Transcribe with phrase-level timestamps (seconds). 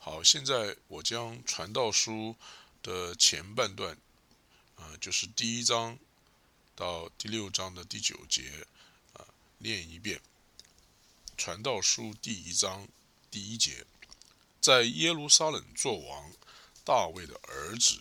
[0.00, 2.36] 好，现在我将传道书
[2.82, 3.98] 的前半段，
[4.76, 5.98] 啊，就是第一章
[6.76, 8.66] 到第六章的第九节，
[9.14, 9.26] 啊，
[9.58, 10.20] 念一遍。
[11.36, 12.88] 传道书第一章
[13.28, 13.84] 第一节，
[14.60, 16.32] 在耶路撒冷作王，
[16.84, 18.00] 大卫的儿子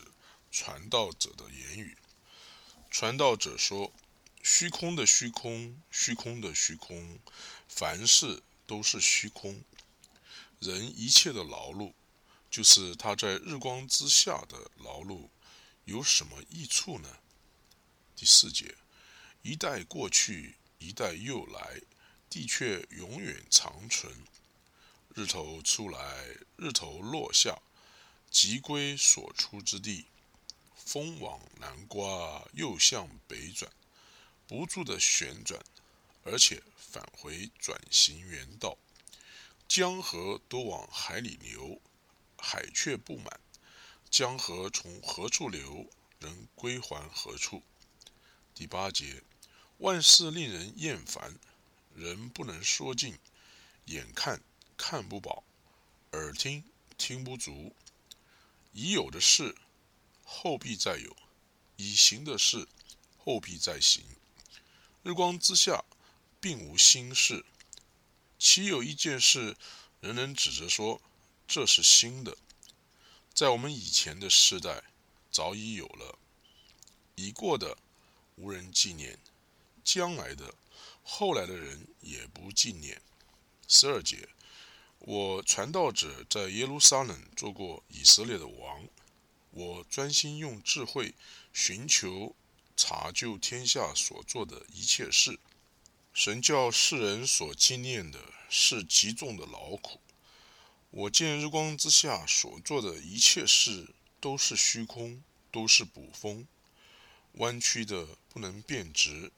[0.51, 1.97] 传道者的言语。
[2.91, 3.91] 传道者说
[4.43, 7.19] ：“虚空的虚空，虚空的虚空，
[7.67, 9.61] 凡事都是虚空。
[10.59, 11.93] 人一切的劳碌。”
[12.49, 15.29] 就是他在日光之下的劳碌
[15.83, 17.19] 有什么益处呢？
[18.15, 18.77] 第四节，
[19.41, 21.81] 一代过去，一代又来，
[22.29, 24.11] 地却永远长存。
[25.13, 27.61] 日头出来，日头落下，
[28.31, 30.05] 即归所出之地。
[30.73, 33.69] 风往南刮，又向北转，
[34.47, 35.61] 不住的旋转，
[36.23, 38.77] 而且返回转型原道。
[39.67, 41.81] 江河都往海里流。
[42.39, 43.39] 海却不满，
[44.11, 47.63] 江河从何处流，人归还何处？
[48.53, 49.23] 第八节，
[49.79, 51.39] 万事令人厌烦，
[51.95, 53.17] 人不能说尽，
[53.85, 54.39] 眼看
[54.77, 55.43] 看不饱，
[56.11, 56.63] 耳听
[56.95, 57.75] 听不足。
[58.71, 59.55] 已有的事，
[60.23, 61.11] 后必再有；
[61.75, 62.67] 已行的事，
[63.17, 64.03] 后必再行。
[65.01, 65.83] 日光之下，
[66.39, 67.43] 并无新事。
[68.39, 69.55] 岂有一件事，
[69.99, 71.01] 人人指着说？
[71.47, 72.37] 这是新的，
[73.33, 74.83] 在我们以前的时代
[75.31, 76.19] 早已有了，
[77.15, 77.77] 已过的
[78.35, 79.17] 无人纪念，
[79.83, 80.53] 将来的
[81.03, 83.01] 后来的人也不纪念。
[83.67, 84.27] 十二节，
[84.99, 88.85] 我传道者在耶路撒冷做过以色列的王，
[89.51, 91.15] 我专心用智慧
[91.53, 92.35] 寻求
[92.75, 95.39] 查究天下所做的一切事。
[96.17, 100.01] 神教世人所纪念的是极重的劳苦。
[100.89, 105.21] 我见日光之下所做的一切事都是虚空，
[105.51, 106.47] 都是捕风，
[107.33, 109.31] 弯曲的不能变直，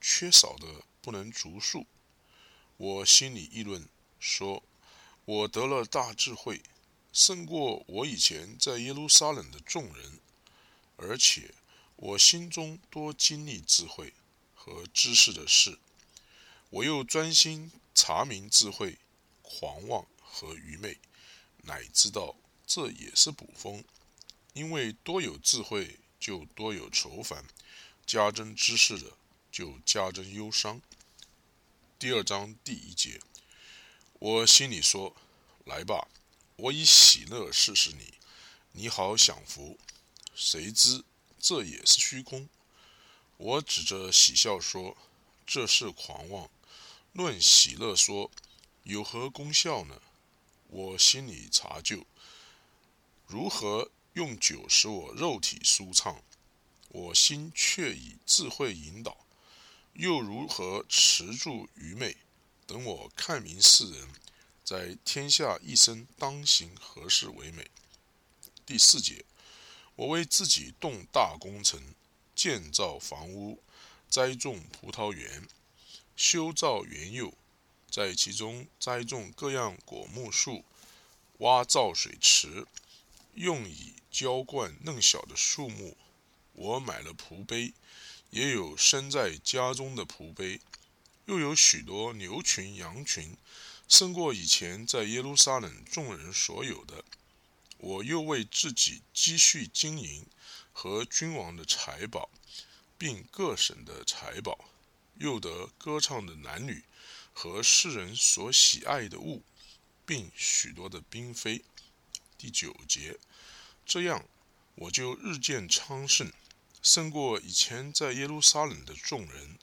[0.00, 0.66] 缺少的
[1.00, 1.86] 不能逐数。
[2.78, 4.60] 我心里议论说：
[5.24, 6.60] 我得了大智慧，
[7.12, 10.18] 胜过我以前在耶路撒冷的众人，
[10.96, 11.54] 而且
[11.94, 14.12] 我心中多经历智慧
[14.52, 15.78] 和知识的事。
[16.74, 18.98] 我又专心查明智慧，
[19.42, 20.04] 狂妄。
[20.36, 20.98] 和愚昧，
[21.62, 22.34] 乃知道
[22.66, 23.84] 这也是捕风，
[24.52, 27.44] 因为多有智慧，就多有愁烦；
[28.04, 29.12] 加增知识的，
[29.52, 30.82] 就加增忧伤。
[32.00, 33.20] 第二章第一节，
[34.14, 35.14] 我心里说
[35.64, 36.08] ：“来吧，
[36.56, 38.14] 我以喜乐试试你，
[38.72, 39.78] 你好享福。”
[40.34, 41.04] 谁知
[41.38, 42.48] 这也是虚空。
[43.36, 44.96] 我指着喜笑说
[45.46, 46.50] ：“这是狂妄。”
[47.14, 48.28] 论喜乐说
[48.82, 50.02] ：“有何功效呢？”
[50.66, 52.04] 我心里查究，
[53.28, 56.20] 如何用酒使我肉体舒畅，
[56.88, 59.12] 我心却以智慧引导；
[59.92, 62.16] 又如何持住愚昧，
[62.66, 64.08] 等我看明世人，
[64.64, 67.70] 在天下一生当行何事为美？
[68.66, 69.24] 第四节，
[69.94, 71.80] 我为自己动大工程，
[72.34, 73.62] 建造房屋，
[74.10, 75.46] 栽种葡萄园，
[76.16, 77.34] 修造园囿。
[77.90, 80.64] 在其中栽种各样果木树，
[81.38, 82.66] 挖造水池，
[83.34, 85.96] 用以浇灌嫩小的树木。
[86.54, 87.72] 我买了蒲碑，
[88.30, 90.60] 也有生在家中的蒲碑，
[91.26, 93.36] 又有许多牛群羊群，
[93.86, 97.04] 胜过以前在耶路撒冷众人所有的。
[97.78, 100.26] 我又为自己积蓄金银
[100.72, 102.28] 和君王的财宝，
[102.98, 104.58] 并各省的财宝，
[105.16, 106.84] 又得歌唱的男女。
[107.36, 109.42] 和世人所喜爱的物，
[110.06, 111.64] 并许多的嫔妃。
[112.38, 113.18] 第九节，
[113.84, 114.24] 这样
[114.76, 116.32] 我就日渐昌盛，
[116.80, 119.58] 胜过以前在耶路撒冷的众人。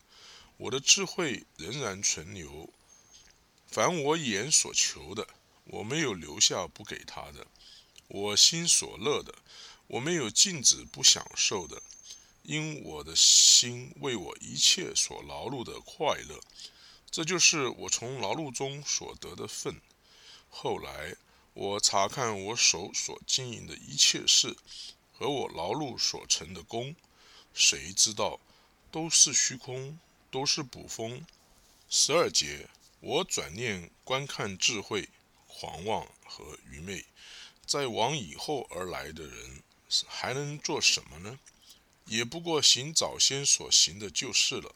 [0.58, 2.70] 我的智慧仍然存留，
[3.68, 5.30] 凡我眼所求的，
[5.64, 7.47] 我没有留下不给他的；
[8.09, 9.34] 我心所乐的，
[9.88, 11.82] 我没有禁止不享受的，
[12.43, 16.40] 因我的心为我一切所劳碌的快乐。
[17.09, 19.82] 这就是我从劳碌中所得的份。
[20.49, 21.16] 后来
[21.53, 24.55] 我查看我手所经营的一切事
[25.11, 26.96] 和我劳碌所成的功，
[27.53, 28.40] 谁知道
[28.90, 29.99] 都是虚空，
[30.29, 31.26] 都是捕风。
[31.90, 32.70] 十二节，
[33.02, 35.09] 我转念观看智慧、
[35.47, 37.03] 狂妄和愚昧，
[37.66, 39.61] 在往以后而来的人
[40.08, 41.37] 还能做什么呢？
[42.11, 44.75] 也不过行早先所行的就是了。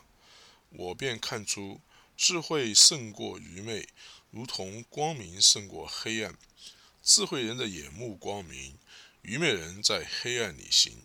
[0.69, 1.81] 我便看出。
[2.17, 3.89] 智慧胜过愚昧，
[4.31, 6.37] 如同光明胜过黑暗。
[7.03, 8.77] 智慧人的眼目光明，
[9.21, 10.99] 愚昧人在黑暗里行。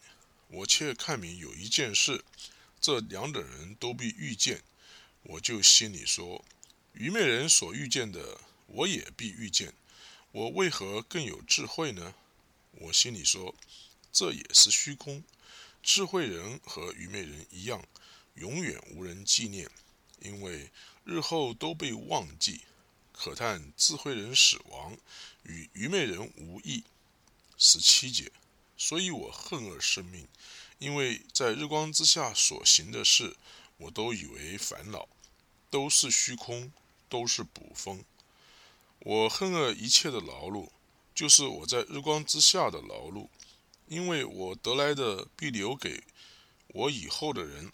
[0.47, 2.25] 我却看明有一件事，
[2.81, 4.63] 这两等人都必遇见。
[5.25, 6.45] 我就心里说：
[6.93, 9.75] 愚昧人所遇见的，我也必遇见。
[10.31, 12.15] 我为何更有智慧呢？
[12.71, 13.53] 我心里说：
[14.13, 15.25] 这也是虚空。
[15.83, 17.83] 智慧人和愚昧人一样，
[18.35, 19.69] 永远无人纪念，
[20.21, 20.71] 因为
[21.05, 22.63] 日后都被忘记。
[23.13, 24.97] 可叹智慧人死亡，
[25.43, 26.85] 与愚昧人无异。
[27.59, 28.33] 十七节，
[28.79, 30.27] 所以我恨恶生命，
[30.79, 33.37] 因为在日光之下所行的事，
[33.77, 35.07] 我都以为烦恼，
[35.69, 36.73] 都是虚空，
[37.11, 38.03] 都是捕风。
[39.01, 40.71] 我恨恶一切的劳碌，
[41.15, 43.29] 就是我在日光之下的劳碌，
[43.91, 46.05] 因为我得来的必留给
[46.69, 47.71] 我以后的人。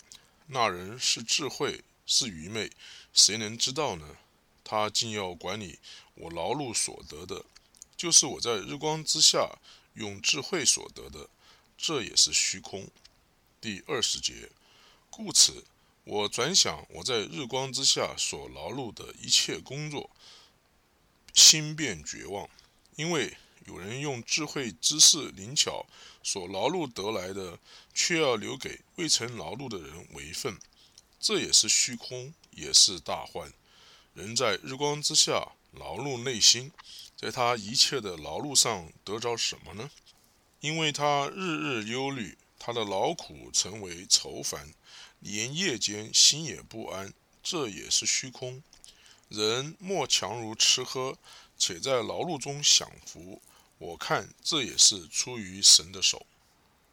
[0.48, 2.70] 那人是智慧，是愚昧，
[3.12, 4.16] 谁能知道呢？
[4.62, 5.78] 他竟要管理
[6.14, 7.44] 我劳碌所得的，
[7.96, 9.58] 就是我在日光之下
[9.94, 11.28] 用智慧所得的，
[11.76, 12.88] 这也是虚空。
[13.60, 14.50] 第二十节，
[15.10, 15.64] 故此
[16.04, 20.08] 我转想我在日光之下所劳碌的一切工作，
[21.34, 22.48] 心变绝望，
[22.94, 23.36] 因为
[23.66, 25.86] 有人用智慧知识灵巧
[26.22, 27.58] 所劳碌得来的，
[27.92, 30.58] 却要留给未曾劳碌的人为分，
[31.20, 33.52] 这也是虚空，也是大患。
[34.14, 36.72] 人在日光之下劳碌内心，
[37.16, 39.90] 在他一切的劳碌上得着什么呢？
[40.60, 44.72] 因为他日日忧虑，他的劳苦成为愁烦，
[45.20, 48.62] 连夜间心也不安，这也是虚空。
[49.28, 51.18] 人莫强如吃喝，
[51.58, 53.42] 且在劳碌中享福，
[53.78, 56.26] 我看这也是出于神的手。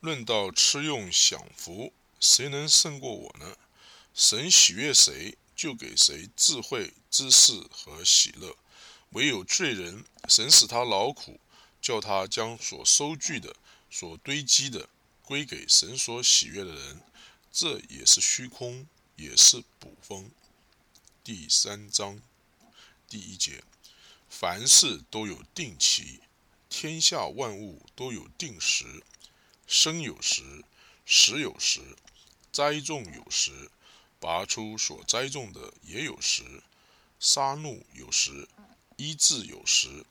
[0.02, 3.58] 论到吃用享福，谁能胜过我呢？
[4.14, 5.38] 神喜悦谁？
[5.56, 8.58] 就给谁智慧、知识和喜乐。
[9.12, 11.40] 唯有罪人，神使他劳苦，
[11.80, 13.56] 叫他将所收据的、
[13.90, 14.90] 所堆积的
[15.22, 17.02] 归给神所喜悦的人，
[17.52, 20.32] 这也是虚空，也是捕风。
[21.24, 22.20] 第三章
[23.08, 23.64] 第一节：
[24.28, 26.20] 凡事都有定期，
[26.75, 29.04] 天下万物都有定时。
[29.68, 30.66] 生有时，
[31.06, 31.80] 死有时，
[32.52, 33.70] 栽种有时。
[34.20, 36.64] 拔出所栽种的也有时，
[37.20, 38.48] 杀戮有时，
[38.98, 40.04] 医治有时，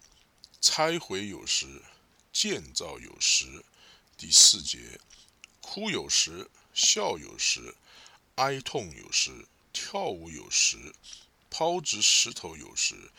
[0.61, 1.83] 拆毁有时，
[2.33, 3.65] 建造有时。
[4.17, 5.01] 第四节，
[5.61, 7.75] 哭有时，笑有时，
[8.37, 10.95] 哀痛有时，跳舞有时，
[11.51, 13.11] 抛掷石头有时，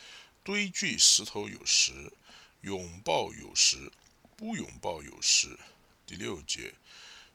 [0.43, 2.13] 堆聚石头有时，
[2.63, 3.91] 拥抱有时，
[4.37, 5.59] 不拥抱有时。
[6.05, 6.73] 第六节，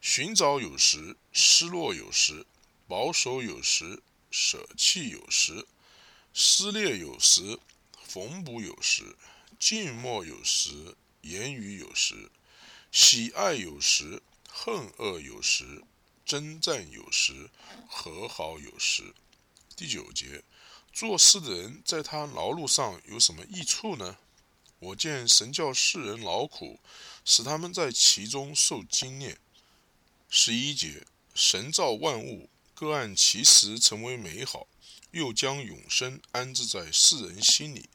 [0.01, 2.47] 寻找有时，失落有时。
[2.87, 5.67] 保守有时，舍弃有时；
[6.33, 7.59] 撕裂有时，
[8.03, 9.05] 缝补有时；
[9.59, 12.31] 静默有时，言语有时；
[12.91, 15.83] 喜爱有时，恨恶有时；
[16.25, 17.51] 征战有时，
[17.87, 19.15] 和好有时。
[19.77, 20.43] 第九节，
[20.91, 24.17] 做事的人在他劳碌上有什么益处呢？
[24.81, 26.79] 我见神教世人劳苦，
[27.25, 29.39] 使他们在其中受经验。
[30.31, 32.49] 十一节，神造万物。
[32.75, 34.69] 各按其时成为美好，
[35.11, 37.89] 又将永生安置在世人心里。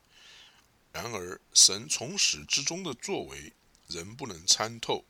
[0.91, 3.53] 然而，神从始至终的作为，
[3.87, 5.05] 人不能参透。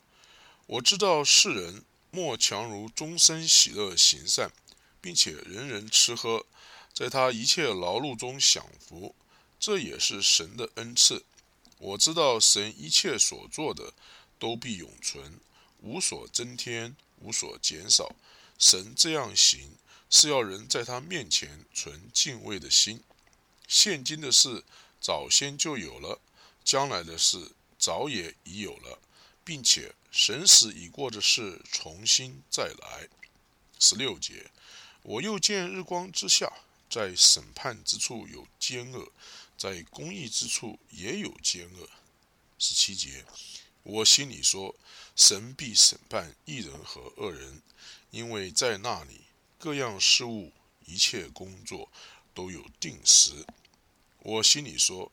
[0.67, 4.51] 我知道世人莫强如终身喜乐行善，
[5.01, 6.45] 并且人人吃喝，
[6.93, 9.15] 在他一切劳碌中享福，
[9.59, 11.25] 这也是神的恩赐。
[11.83, 13.93] 我知道神一切所做的
[14.39, 15.37] 都必永存，
[15.81, 18.15] 无所增添，无所减少。
[18.57, 19.75] 神这样行，
[20.09, 23.03] 是要人在他面前存敬畏的心。
[23.67, 24.63] 现今的事
[25.01, 26.21] 早先就有了，
[26.63, 28.99] 将来的事早也已有了，
[29.43, 33.09] 并且神死已过的事重新再来。
[33.77, 34.49] 十六节，
[35.01, 36.49] 我又见日光之下，
[36.89, 39.11] 在审判之处有奸恶，
[39.57, 41.89] 在公义之处也有奸恶。
[42.59, 43.25] 十七节，
[43.83, 44.75] 我心里说，
[45.15, 47.61] 神必审判一人和恶人。
[48.11, 49.21] 因为在那里，
[49.57, 50.53] 各样事物、
[50.85, 51.89] 一切工作
[52.33, 53.45] 都有定时。
[54.19, 55.11] 我心里说，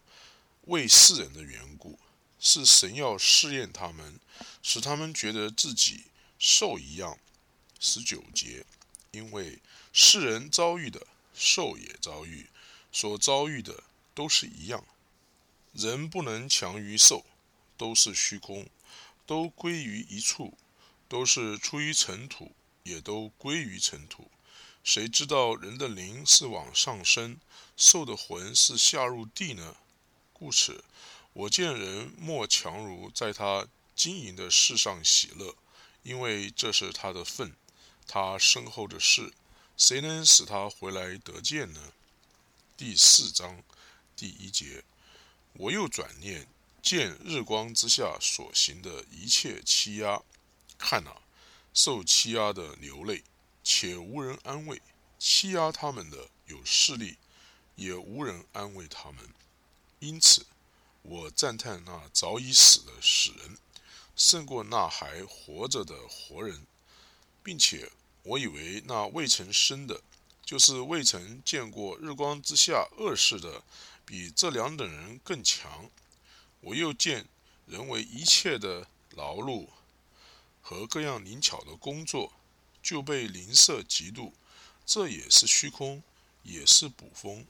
[0.66, 1.98] 为世人的缘故，
[2.38, 4.20] 是神要试验他们，
[4.62, 6.04] 使他们觉得自己
[6.38, 7.18] 受一样。
[7.80, 8.66] 十九节，
[9.12, 9.58] 因为
[9.92, 12.50] 世人遭遇的，受也遭遇，
[12.92, 13.82] 所遭遇的
[14.14, 14.84] 都是一样。
[15.72, 17.24] 人不能强于兽，
[17.76, 18.68] 都是虚空，
[19.26, 20.56] 都归于一处，
[21.08, 22.52] 都是出于尘土。
[22.82, 24.30] 也都归于尘土。
[24.82, 27.38] 谁知道人的灵是往上升，
[27.76, 29.76] 兽的魂是下入地呢？
[30.32, 30.82] 故此，
[31.34, 35.54] 我见人莫强如在他经营的事上喜乐，
[36.02, 37.54] 因为这是他的份，
[38.06, 39.34] 他身后的事，
[39.76, 41.92] 谁能使他回来得见呢？
[42.78, 43.62] 第四章
[44.20, 44.84] 第一节，
[45.54, 46.46] 我又转念
[46.82, 50.20] 见日光之下所行的一切欺压，
[50.76, 51.22] 看哪，
[51.72, 53.24] 受欺压的流泪，
[53.64, 54.76] 且无人安慰；
[55.18, 57.16] 欺压他们的有势力，
[57.76, 59.26] 也无人安慰他们。
[60.00, 60.44] 因此，
[61.00, 63.56] 我赞叹那早已死的死人，
[64.14, 66.66] 胜过那还活着的活人，
[67.42, 67.90] 并且
[68.24, 70.02] 我以为那未曾生的，
[70.44, 73.62] 就是未曾见过日光之下恶事的，
[74.10, 75.88] 比这两等人更强。
[76.62, 77.28] 我又见
[77.64, 79.68] 人为一切的劳碌
[80.60, 82.32] 和各样灵巧的工作，
[82.82, 84.32] 就被邻舍嫉妒，
[84.84, 86.02] 这也是虚空，
[86.42, 87.46] 也是捕风。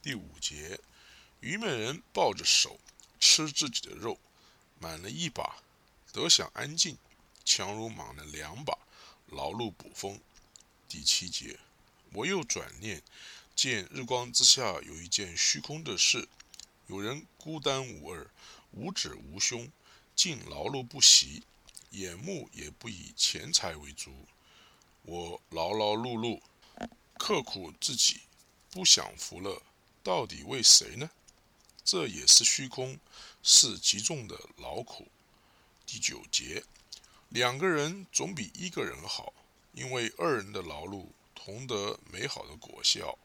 [0.00, 0.80] 第五节。
[1.40, 2.80] 虞美人抱着手
[3.20, 4.18] 吃自己的肉，
[4.80, 5.58] 满了一把，
[6.10, 6.96] 得享安静；
[7.44, 8.76] 强如满了两把，
[9.26, 10.18] 劳碌捕风。
[10.88, 11.60] 第七节，
[12.14, 13.02] 我又转念，
[13.58, 16.28] 见日光之下有一件虚空的事：
[16.86, 18.30] 有人孤单无二，
[18.70, 19.68] 无指无胸，
[20.14, 21.42] 竟劳碌不息，
[21.90, 24.12] 眼目也不以钱财为足。
[25.02, 26.40] 我劳劳碌碌，
[27.18, 28.20] 刻苦自己，
[28.70, 29.60] 不享福乐，
[30.04, 31.10] 到底为谁呢？
[31.84, 32.96] 这也是虚空，
[33.42, 35.08] 是极重的劳苦。
[35.84, 36.62] 第九节，
[37.28, 39.32] 两个人总比一个人好，
[39.72, 43.18] 因为二人的劳碌同得美好的果效。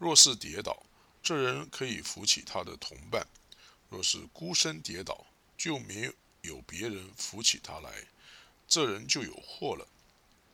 [0.00, 0.82] 若是跌倒，
[1.22, 3.22] 这人可以扶起他的同伴；
[3.90, 5.26] 若是孤身跌倒，
[5.58, 8.06] 就没有别人扶起他来，
[8.66, 9.86] 这人就有祸了。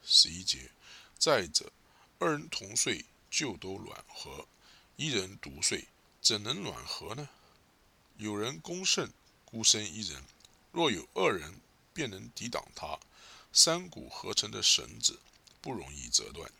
[0.05, 0.69] 十一节，
[1.17, 1.71] 再者，
[2.19, 4.49] 二人同睡就都暖和，
[4.97, 5.87] 一人独睡
[6.21, 7.29] 怎能暖和呢？
[8.17, 9.09] 有人攻胜，
[9.45, 10.21] 孤身一人；
[10.73, 11.61] 若有二人，
[11.93, 12.99] 便能抵挡他。
[13.53, 15.21] 三股合成的绳子
[15.61, 16.51] 不容易折断。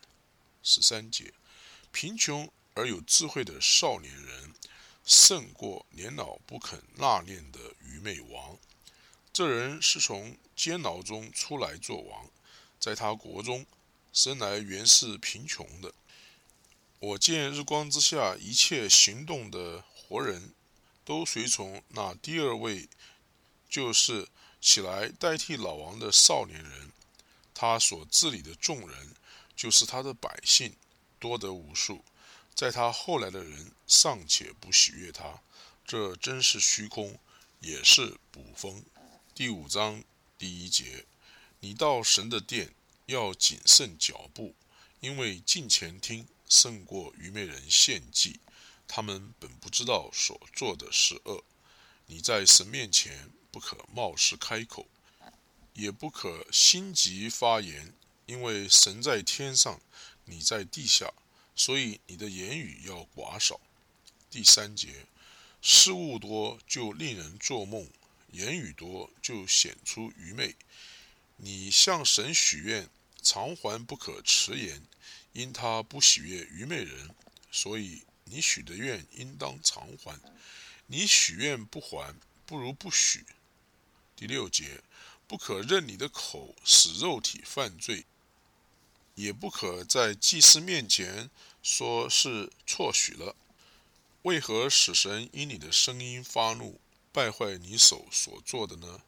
[0.63, 1.35] 十三节，
[1.91, 4.55] 贫穷而有智慧的少年人，
[5.05, 8.57] 胜过年老不肯纳谏的愚昧王。
[9.33, 12.31] 这人是从监牢中出来做王，
[12.79, 13.67] 在他国中
[14.13, 15.93] 生来原是贫穷的。
[17.01, 20.53] 我见日光之下一切行动的活人。
[21.05, 22.89] 都随从那第二位，
[23.71, 24.27] 就是
[24.61, 26.91] 起来代替老王的少年人。
[27.55, 29.15] 他所治理的众人，
[29.55, 30.75] 就是他的百姓，
[31.21, 32.05] 多得无数。
[32.57, 35.43] 在他后来的人尚且不喜悦他，
[35.87, 37.19] 这真是虚空，
[37.61, 38.83] 也是捕风。
[39.35, 40.03] 第五章
[40.39, 41.05] 第一节：
[41.61, 44.55] 你到神的殿要谨慎脚步，
[45.01, 48.41] 因为近前听胜过愚昧人献祭。
[48.89, 51.45] 他们本不知道所做的是恶。
[52.07, 54.87] 你在神面前不可冒失开口，
[55.75, 57.93] 也不可心急发言，
[58.25, 59.79] 因为神在天上，
[60.25, 61.13] 你在地下，
[61.57, 63.61] 所以你的言语要寡少。
[64.31, 65.07] 第三节，
[65.61, 67.89] 事物多就令人做梦，
[68.31, 70.55] 言语多就显出愚昧。
[71.39, 72.89] 你向神许愿，
[73.21, 74.81] 偿还不可迟延，
[75.33, 77.11] 因他不喜悦愚昧人，
[77.51, 78.03] 所以。
[78.29, 80.19] 你许的愿应当偿还，
[80.89, 82.13] 你许愿不还，
[82.45, 83.25] 不如不许。
[84.17, 84.83] 第六节，
[85.29, 88.05] 不可任你的口使肉体犯罪，
[89.17, 91.29] 也不可在祭司面前
[91.63, 93.35] 说是错许了。
[94.23, 96.81] 为何使神因你的声音发怒，
[97.13, 99.03] 败坏你手所做的呢？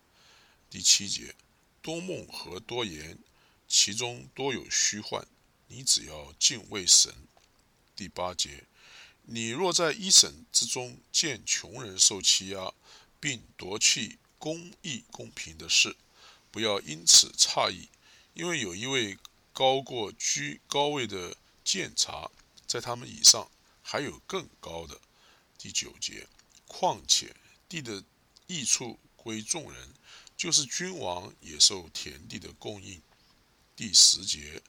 [0.71, 1.35] 第七节，
[1.83, 3.19] 多梦和多言，
[3.69, 5.27] 其中多有虚幻，
[5.69, 7.15] 你只要敬畏神。
[7.95, 8.65] 第八节。
[9.31, 12.73] 你若在一审之中见穷人受欺压，
[13.21, 15.97] 并夺去公义公平的事，
[16.51, 17.89] 不要因此诧异，
[18.33, 19.19] 因为有一位
[19.59, 22.31] 高过居高位的监察，
[22.65, 23.51] 在他们以上
[23.83, 25.01] 还有更高的。
[25.59, 26.29] 第九节，
[26.69, 27.35] 况且
[27.69, 28.05] 地的
[28.47, 29.95] 益处归众人，
[30.37, 33.03] 就是君王也受田地的供应。
[33.75, 34.63] 第十节，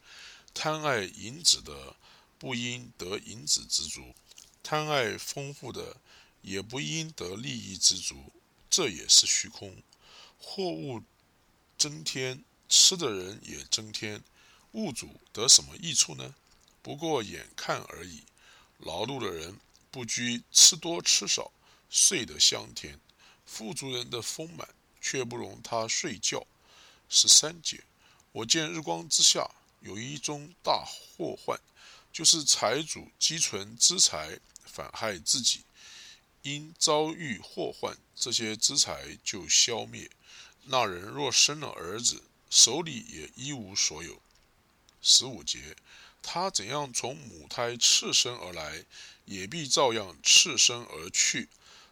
[0.55, 1.95] 贪爱银子的，
[2.39, 4.15] 不应得银子之足。
[4.63, 5.97] 贪爱丰富的，
[6.41, 8.33] 也不应得利益之足，
[8.71, 9.83] 这也是虚空。
[10.39, 11.03] 货物
[11.77, 14.23] 增添，吃的人也增添，
[14.73, 16.35] 物主得什么益处呢？
[16.81, 18.23] 不过眼看而已。
[18.79, 19.59] 劳碌的人
[19.91, 21.51] 不拘吃多吃少，
[21.89, 22.97] 睡得香甜；
[23.45, 24.67] 富足人的丰满，
[25.01, 26.45] 却不容他睡觉。
[27.09, 27.83] 十三节，
[28.31, 29.49] 我见日光之下
[29.81, 31.59] 有一宗大祸患，
[32.13, 34.39] 就是财主积存资财。
[34.71, 35.61] 反害自己，
[36.43, 40.09] 因遭遇祸患，这些资财就消灭。
[40.65, 44.21] 那人若生了儿子，手里也一无所有。
[45.01, 45.75] 十五节，
[46.21, 48.85] 他怎样从母胎赤身而来，
[49.25, 51.49] 也必照样赤身而去。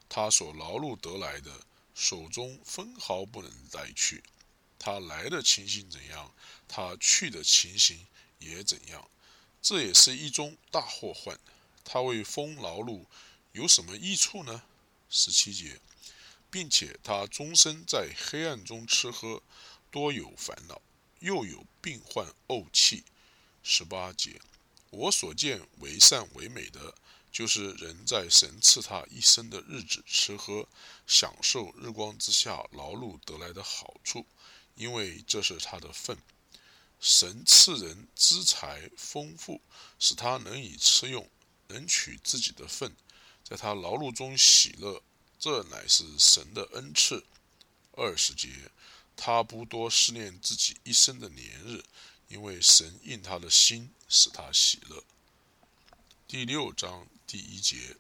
[0.10, 1.62] 他所劳碌得来的，
[1.94, 4.24] 手中分毫不能带去。
[4.80, 6.34] 他来的情形怎样，
[6.68, 8.06] 他去的情形
[8.40, 9.10] 也怎样。
[9.62, 11.40] 这也是一宗大祸患。
[11.84, 13.06] 他为风劳碌，
[13.54, 14.64] 有什么益处呢？
[15.10, 15.80] 十七节，
[16.52, 19.42] 并且他终身在黑暗中吃喝，
[19.90, 20.82] 多有烦恼，
[21.20, 23.04] 又有病患怄气。
[23.64, 24.40] 十八节，
[24.90, 26.96] 我所见为善为美的。
[27.30, 30.68] 就是人在神赐他一生的日子吃喝，
[31.06, 34.26] 享受日光之下劳碌得来的好处，
[34.74, 36.18] 因为这是他的份。
[37.00, 39.62] 神赐人资财丰富，
[40.00, 41.30] 使他能以吃用，
[41.68, 42.96] 能取自己的份，
[43.44, 45.04] 在他劳碌中喜乐，
[45.38, 47.24] 这乃是神的恩赐。
[47.92, 48.72] 二十节，
[49.18, 51.84] 他不多思念自己一生的年日，
[52.30, 55.04] 因为神应他的心，使他喜乐。
[56.26, 57.06] 第六章。
[57.30, 57.98] 第一节，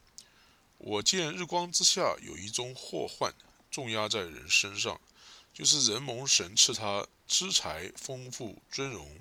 [0.77, 3.33] 我见日光之下有一宗祸患，
[3.69, 5.01] 重压在人身上，
[5.53, 9.19] 就是人蒙神赐他资财丰富尊荣，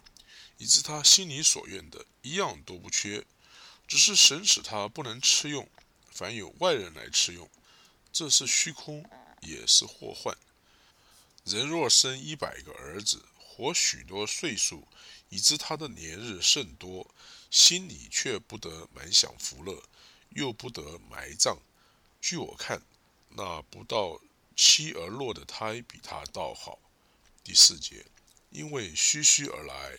[0.59, 3.27] 以致他心里所愿的一样都不缺，
[3.89, 5.69] 只是神使他不能吃用，
[6.13, 7.51] 凡有外人来吃用，
[8.13, 9.05] 这是虚空，
[9.41, 10.39] 也是祸患。
[11.47, 14.89] 人若生一百个儿子，活许多岁数，
[15.29, 17.15] 以致他的年日甚多，
[17.53, 19.81] 心里却不得满享福乐。
[20.31, 21.57] 又不得埋葬。
[22.21, 22.83] 据我看，
[23.31, 24.21] 那不到
[24.57, 26.81] 期而落的胎比他倒好。
[27.45, 28.05] 第四节，
[28.51, 29.99] 因为虚虚而来，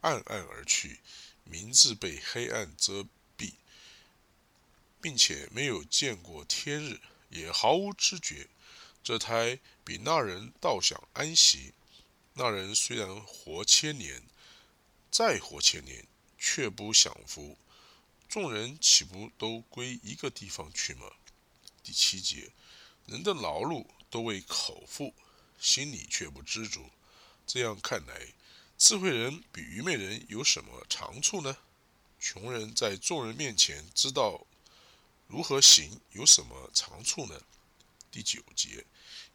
[0.00, 0.98] 暗暗而去，
[1.44, 3.52] 名字被黑暗遮蔽，
[5.00, 6.98] 并且没有见过天日，
[7.28, 8.48] 也毫无知觉。
[9.06, 11.72] 这胎比那人倒想安息。
[12.34, 14.20] 那人虽然活千年，
[15.12, 16.04] 再活千年，
[16.36, 17.56] 却不享福。
[18.28, 21.08] 众人岂不都归一个地方去吗？
[21.84, 22.50] 第七节，
[23.06, 25.14] 人的劳碌都为口腹，
[25.56, 26.90] 心里却不知足。
[27.46, 28.32] 这样看来，
[28.76, 31.56] 智慧人比愚昧人有什么长处呢？
[32.18, 34.44] 穷人在众人面前知道
[35.28, 37.40] 如何行，有什么长处呢？
[38.10, 38.84] 第九节，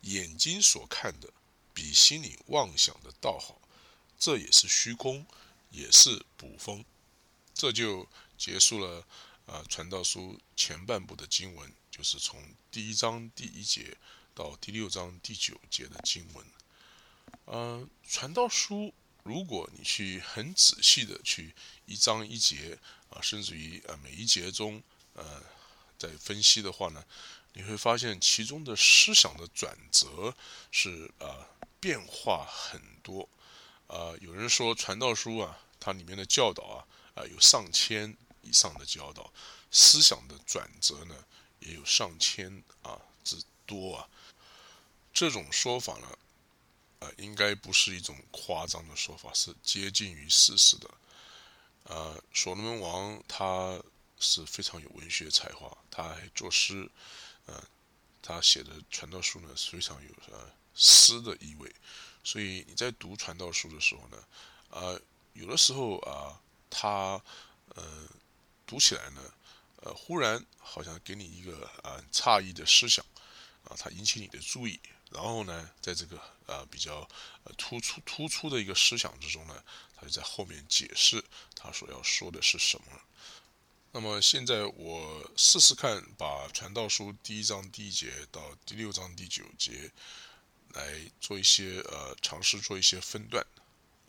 [0.01, 1.31] 眼睛所看的
[1.73, 3.61] 比心里妄想的道好，
[4.19, 5.25] 这也是虚空，
[5.69, 6.85] 也是补风。
[7.53, 8.07] 这就。
[8.41, 9.05] 结束了，
[9.45, 13.95] 呃，传道书前半部的经文，就是从第一章第一节
[14.33, 16.43] 到第六章第九节的经文。
[17.45, 21.53] 呃，传道书，如果你去很仔细的去
[21.85, 22.79] 一章一节
[23.11, 24.81] 啊，甚至于呃每一节中，
[25.13, 25.43] 呃，
[25.99, 27.05] 在分析的话呢，
[27.53, 30.35] 你会发现其中的思想的转折
[30.71, 31.45] 是呃
[31.79, 33.27] 变化很多。
[33.87, 38.17] 啊，有人说传道书啊，它里面的教导啊，啊有上千。
[38.43, 39.31] 以上的教导，
[39.69, 41.13] 思想的转折呢，
[41.59, 44.09] 也有上千啊之多啊。
[45.13, 46.17] 这种说法呢，
[46.97, 50.89] 呃，应该不是一种夸张的说法，是接近于事实的。
[51.83, 53.79] 呃，所罗门王他
[54.19, 56.89] 是非常有文学才华，他还作诗，
[57.45, 57.63] 呃，
[58.21, 61.73] 他写的传道书呢是非常有呃诗的意味，
[62.23, 64.23] 所以你在读传道书的时候呢，
[64.69, 65.01] 呃，
[65.33, 67.21] 有的时候啊，他
[67.75, 68.07] 呃。
[68.63, 69.21] 读起来呢，
[69.81, 73.05] 呃，忽然好像给你一个啊诧异的思想，
[73.65, 77.05] 啊，它引起你的注意，然后呢，在这个呃比较
[77.43, 79.61] 呃突出突出的一个思想之中呢，
[79.93, 81.21] 他就在后面解释
[81.53, 82.85] 他所要说的是什么。
[83.91, 89.91] 那么现在我试试看，把传道书第一章第一节到第六章第九节
[90.73, 93.45] 来做一些呃尝试做一些分段，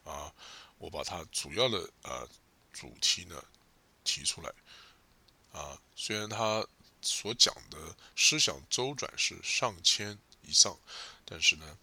[0.04, 0.32] 啊，
[0.78, 2.28] 我把它主要的呃
[2.72, 3.42] 主题呢。
[4.04, 4.52] 提出来，
[5.52, 6.66] 啊，虽然他
[7.00, 7.78] 所讲的
[8.16, 10.76] 思想周转是上千以上，
[11.24, 11.78] 但是呢，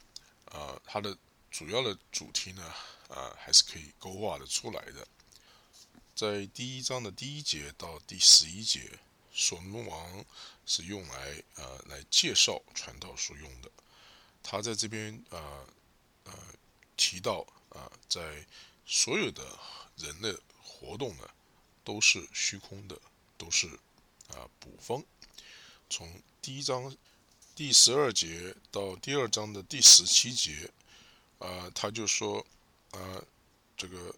[0.52, 1.18] 啊，他的
[1.50, 2.62] 主要的主题呢，
[3.08, 5.08] 啊，还是可以勾画的出来的。
[6.20, 9.00] 在第一章的第一节到第十一节，
[9.34, 10.26] 所罗王
[10.66, 13.72] 是用来呃来介绍传道书用的。
[14.44, 15.66] 他在这边呃
[16.26, 16.34] 呃
[16.98, 18.46] 提到啊，在
[18.86, 19.58] 所有的
[19.96, 21.30] 人的活动呢。
[21.86, 23.02] 都是虚空的，
[23.36, 23.68] 都是
[24.28, 25.04] 啊补风。
[25.90, 26.96] 从第一章
[27.56, 30.70] 第十二节到第二章的第十七节，
[31.40, 32.46] 啊，他就说
[32.92, 33.24] 啊，
[33.76, 34.14] 这个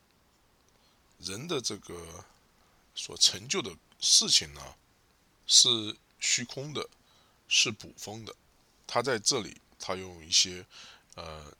[1.21, 2.25] 人的这个
[2.95, 4.75] 所成就的事情呢，
[5.45, 6.89] 是虚空的，
[7.47, 8.35] 是捕风的。
[8.87, 10.65] 他在这里，他用一些
[11.15, 11.55] 呃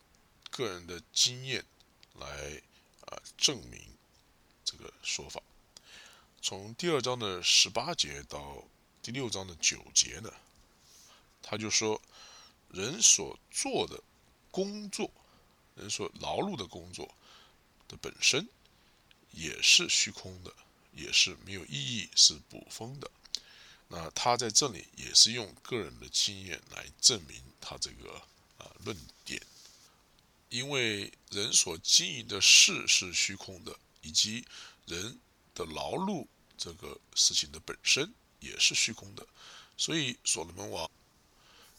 [0.50, 1.64] 个人的经验
[2.16, 2.62] 来
[3.06, 3.80] 啊证明
[4.66, 5.42] 这个说法。
[6.42, 8.64] 从第二章的十八节到
[9.04, 10.34] 第六章的九节呢，
[11.42, 12.02] 他就说，
[12.70, 14.02] 人所做的
[14.50, 15.12] 工作，
[15.76, 17.08] 人所劳碌的工作
[17.88, 18.50] 的本身
[19.32, 20.54] 也是虚空的，
[20.94, 23.10] 也是没有意义，是捕风的。
[23.88, 28.22] 那他在这里也是用个人的经验来证明他这个
[28.58, 29.42] 啊论点，
[30.50, 34.46] 因为人所经营的事是虚空的，以及
[34.86, 35.20] 人
[35.54, 36.26] 的劳碌
[36.58, 39.28] 这个事情的本身也是虚空的，
[39.76, 40.90] 所以所罗门王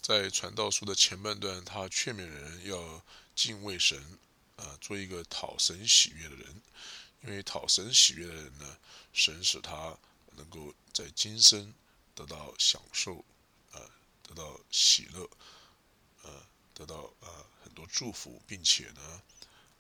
[0.03, 3.03] 在传道书的前半段，他劝勉人要
[3.35, 4.19] 敬畏神，
[4.57, 6.63] 啊，做一个讨神喜悦的人，
[7.25, 8.79] 因为讨神喜悦的人呢，
[9.13, 9.97] 神使他
[10.37, 11.75] 能够在今生。
[12.15, 13.25] 得到享受，
[13.73, 13.81] 呃，
[14.23, 15.27] 得到喜乐，
[16.23, 19.23] 呃，得到呃很多祝福，并且呢，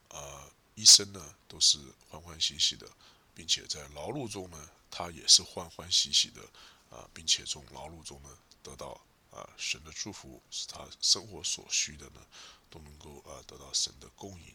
[0.08, 1.78] 呃，一生呢都是
[2.08, 2.88] 欢欢喜喜的，
[3.34, 6.40] 并且在劳碌中呢，他也是欢欢喜喜的，
[6.88, 8.98] 啊，并且从劳碌中呢得到
[9.30, 12.26] 啊神的祝福，使他生活所需的呢
[12.70, 14.54] 都能够啊得到神的供应。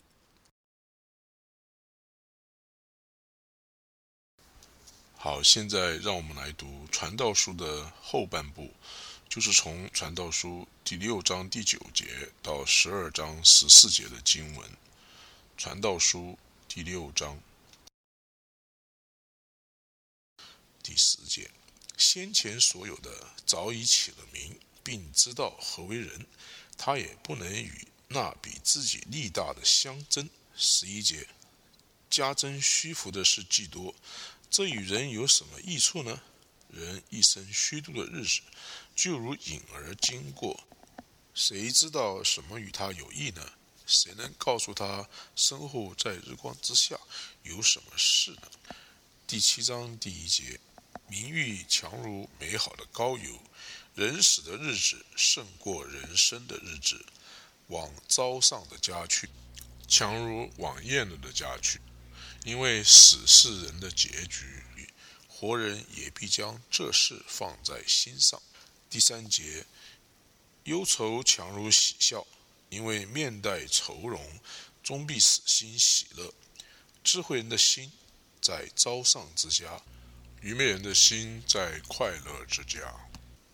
[5.19, 8.71] 好，现在让我们来读《传道书》的后半部，
[9.27, 14.69] 就是从《传道书》第六章第九节到十二章十四节的经文。
[15.57, 16.37] 《传道书》
[16.71, 17.41] 第六章
[20.83, 21.49] 第十节：
[21.97, 26.27] 先前所有的早已起了名，并知道何为人，
[26.77, 30.29] 他也不能与那比自己力大的相争。
[30.55, 31.27] 十一节：
[32.07, 33.95] 加增虚浮的事既多。
[34.49, 36.21] 这与人有什么益处呢？
[36.69, 38.41] 人一生虚度的日子，
[38.95, 40.67] 就如影儿经过，
[41.33, 43.53] 谁知道什么与他有益呢？
[43.85, 46.99] 谁能告诉他身后在日光之下
[47.43, 48.41] 有什么事呢？
[49.25, 50.59] 第七章第一节：
[51.07, 53.39] 名誉强如美好的膏油，
[53.95, 57.05] 人死的日子胜过人生的日子。
[57.67, 59.29] 往朝上的家去，
[59.89, 61.81] 强如往宴了的家去。
[62.47, 64.63] 因为死是人的结局，
[65.27, 68.41] 活人也必将这事放在心上。
[68.89, 69.65] 第三节，
[70.63, 72.25] 忧愁强如喜笑，
[72.69, 74.39] 因为面带愁容，
[74.81, 76.33] 终必死心喜乐。
[77.03, 77.91] 智慧人的心
[78.41, 79.83] 在朝上之家，
[80.39, 82.79] 愚昧人的心在快乐之家。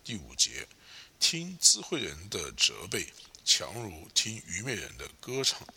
[0.03, 0.67] 第五节，
[1.19, 3.12] 听智慧人的责备，
[3.43, 5.67] 强如听愚昧人的歌唱。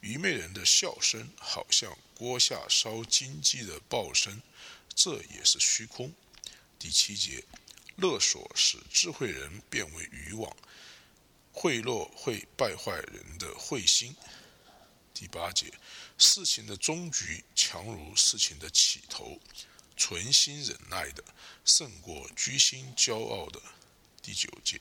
[0.00, 4.42] 愚昧人的笑声，好像锅下烧金鸡的爆声，
[4.94, 6.12] 这也是虚空。
[6.78, 7.44] 第七节，
[7.96, 10.56] 勒索使智慧人变为渔网，
[11.52, 14.16] 贿赂会败坏人的慧心。
[15.12, 15.72] 第八节，
[16.16, 19.38] 事情的终局强如事情的起头，
[19.96, 21.22] 存心忍耐的
[21.64, 23.60] 胜过居心骄傲的。
[24.22, 24.80] 第九节。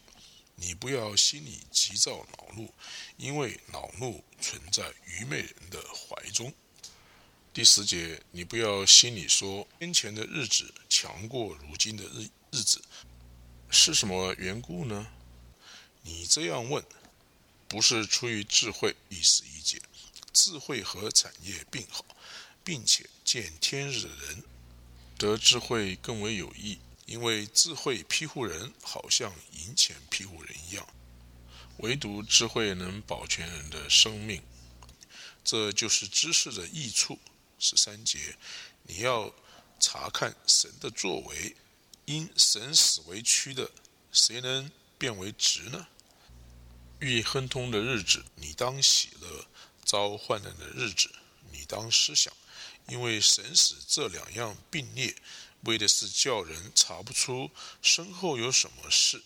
[0.60, 2.74] 你不要心里急躁恼怒，
[3.18, 6.54] 因为恼怒存在愚昧人的怀中。
[7.54, 12.82] 第十节，你不要心里说先前的日子强过如今的日日子，
[13.70, 15.08] 是什么缘故呢？
[16.04, 16.84] 你这样问，
[17.68, 18.96] 不是出于智慧。
[19.10, 19.82] 第十一节，
[20.34, 22.06] 智慧和产业并好，
[22.64, 24.44] 并且见天日的人，
[25.18, 26.80] 得智慧更为有益。
[27.10, 30.88] 因为智慧庇护人，好像银钱庇护人一样，
[31.78, 34.44] 唯独智慧能保全人的生命，
[35.44, 37.18] 这就是知识的益处。
[37.58, 38.38] 十三节，
[38.84, 39.34] 你要
[39.80, 41.56] 查看神的作为，
[42.06, 43.72] 因神死为屈的，
[44.12, 45.88] 谁能变为直呢？
[47.00, 49.48] 遇亨通的日子，你当喜乐；
[49.84, 51.10] 遭患难的日子，
[51.52, 52.32] 你当思想，
[52.88, 55.16] 因为神使这两样并列。
[55.64, 59.22] 为的是叫人查不出身后有什么事。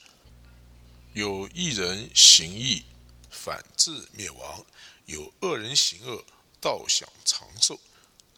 [1.14, 2.84] 有一人行义，
[3.30, 4.66] 反自灭亡；
[5.06, 6.26] 有恶人行恶，
[6.60, 7.80] 倒享长寿。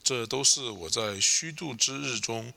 [0.03, 2.53] 这都是我在虚度之日中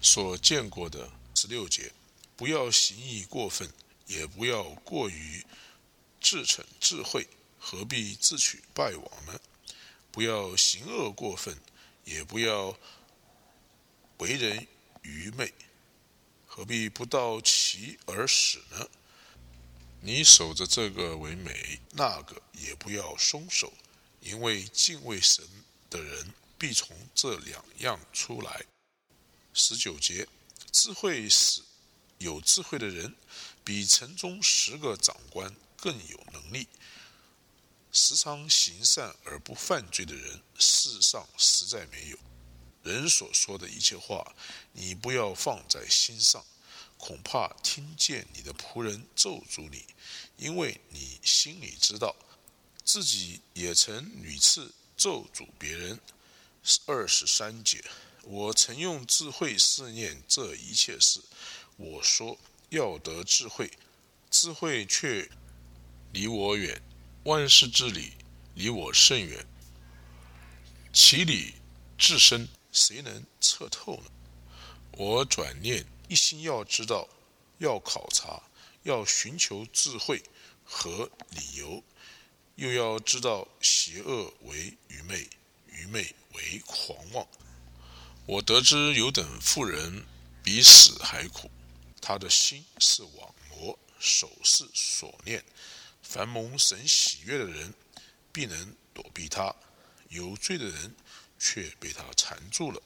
[0.00, 1.10] 所见过的。
[1.34, 1.92] 十六节，
[2.36, 3.70] 不要行义过分，
[4.06, 5.44] 也不要过于
[6.22, 9.38] 自逞智慧，何必自取败亡呢？
[10.10, 11.60] 不要行恶过分，
[12.04, 12.74] 也不要。
[14.18, 14.66] 为人
[15.02, 15.52] 愚昧，
[16.46, 18.88] 何必不到其而死呢？
[20.00, 23.72] 你守着这个为美，那个也不要松手，
[24.20, 25.42] 因为敬畏神
[25.88, 28.64] 的人必从这两样出来。
[29.52, 30.28] 十九节，
[30.70, 31.62] 智慧使
[32.18, 33.14] 有智慧的人
[33.64, 36.68] 比城中十个长官更有能力。
[37.90, 42.18] 时常行善而不犯罪的人，世上实在没有。
[42.84, 44.36] 人所说的一切话，
[44.72, 46.44] 你不要放在心上，
[46.98, 49.84] 恐怕听见你的仆人咒诅你，
[50.36, 52.14] 因为你心里知道，
[52.84, 55.98] 自己也曾屡次咒诅别人。
[56.86, 57.84] 二十三节，
[58.22, 61.20] 我曾用智慧试验这一切事，
[61.76, 62.38] 我说
[62.70, 63.70] 要得智慧，
[64.30, 65.30] 智慧却
[66.12, 66.80] 离我远，
[67.24, 68.12] 万事之理
[68.54, 69.46] 离我甚远，
[70.90, 71.52] 其理
[71.98, 72.48] 至深。
[72.74, 74.10] 谁能测透呢？
[74.98, 77.08] 我转念一心要知道，
[77.58, 78.42] 要考察，
[78.82, 80.20] 要寻求智慧
[80.64, 81.82] 和理由，
[82.56, 85.30] 又要知道邪恶为愚昧，
[85.68, 87.26] 愚昧为狂妄。
[88.26, 90.04] 我得知有等妇人
[90.42, 91.48] 比死还苦，
[92.00, 95.44] 他的心是网罗，手是锁链。
[96.02, 97.72] 凡蒙神喜悦的人，
[98.32, 99.54] 必能躲避他；
[100.08, 100.94] 有罪的人。
[101.38, 102.82] 却被他缠住了。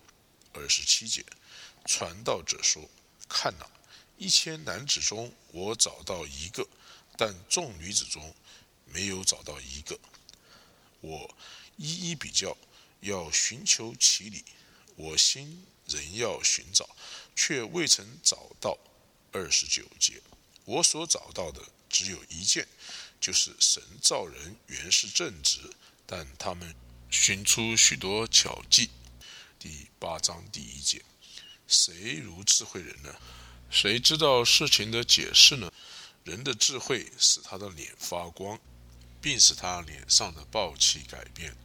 [0.52, 1.24] 二十七节，
[1.84, 2.88] 传道者说
[3.28, 3.70] ：“看哪，
[4.16, 6.66] 一千男子中我找到一个，
[7.16, 8.34] 但众女子中
[8.86, 9.98] 没有找到一个。
[11.00, 11.36] 我
[11.76, 12.56] 一一比较，
[13.00, 14.44] 要寻求其理。
[14.96, 16.88] 我心仍要寻找，
[17.36, 18.76] 却未曾找到。”
[19.30, 20.22] 二十九节，
[20.64, 22.66] 我所找到的只有一件，
[23.20, 25.60] 就是神造人原是正直，
[26.06, 26.74] 但他们。
[27.10, 28.90] 寻出许多巧计。
[29.58, 31.02] 第八章第一节，
[31.66, 33.14] 谁如智慧人呢？
[33.70, 35.72] 谁知道事情的解释呢？
[36.24, 38.60] 人的智慧使他的脸发光，
[39.20, 41.56] 并使他脸上的暴气改变。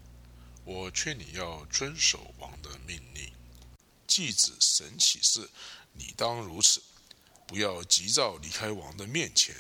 [0.64, 3.32] 我劝你要遵守王的命令，
[4.08, 5.50] 既指神启示，
[5.92, 6.82] 你当如此。
[7.46, 9.54] 不要急躁离开王的面前，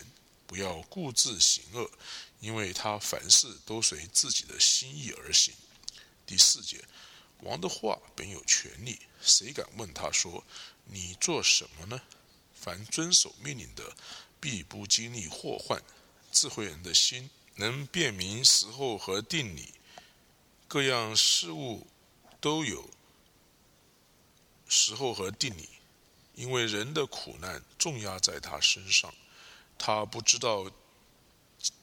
[0.47, 1.91] 不要固自行恶，
[2.39, 5.53] 因为他凡事都随自己的心意而行。
[6.33, 6.83] 第四节，
[7.41, 10.43] 王的话本有权利，谁敢问他说
[10.89, 12.01] ：“你做什么呢？”
[12.59, 13.95] 凡遵守命令的，
[14.39, 15.79] 必不经历祸患。
[16.31, 19.75] 智慧人的心能辨明时候和定理，
[20.67, 21.85] 各样事物
[22.41, 22.89] 都有
[24.67, 25.69] 时候和定理，
[26.33, 29.13] 因为人的苦难重压在他身上，
[29.77, 30.71] 他不知道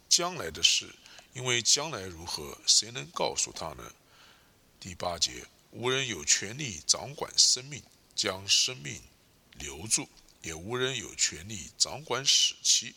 [0.08, 0.92] 将来的事，
[1.34, 3.94] 因为将来如何，谁能告诉他呢？
[4.80, 7.82] 第八节，无人有权利掌管生命，
[8.16, 9.02] 将生命
[9.58, 10.08] 留住；
[10.40, 12.94] 也无人有权利掌管死期。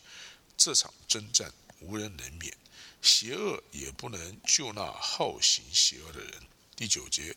[0.56, 2.56] 这场征战，无人能免，
[3.02, 6.34] 邪恶也不能救那好行邪恶的人。
[6.74, 7.36] 第九节，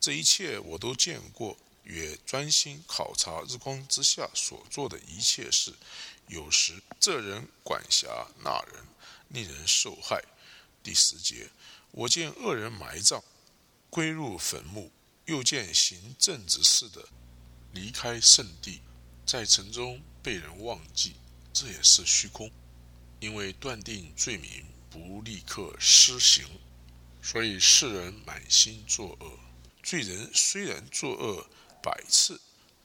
[0.00, 5.72] 这一切我都见过，也专心考察日光之下所做的一切事。
[6.26, 8.08] 有时这人管辖
[8.42, 8.84] 那人，
[9.28, 10.20] 令人受害。
[10.82, 11.48] 第十节，
[11.92, 13.22] 我见恶人埋葬。
[13.94, 14.90] 归入坟墓，
[15.26, 17.08] 又见行正直事的
[17.70, 18.80] 离开圣地，
[19.24, 21.14] 在城中被人忘记，
[21.52, 22.50] 这也是虚空，
[23.20, 26.44] 因为断定罪名不立刻施行，
[27.22, 29.38] 所以世人满心作恶。
[29.80, 31.46] 罪人虽然作恶
[31.80, 32.40] 百次，